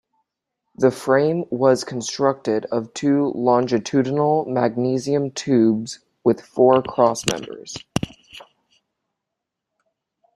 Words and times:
The 0.75 0.89
frame 0.89 1.45
was 1.51 1.83
constructed 1.83 2.65
of 2.71 2.91
two 2.95 3.31
longitudinal 3.35 4.45
magnesium 4.45 5.29
tubes 5.29 5.99
with 6.23 6.41
four 6.41 6.81
crossmembers. 6.81 7.77